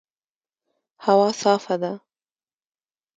هوا 1.05 1.29
صافه 1.41 1.75
ده 1.81 1.93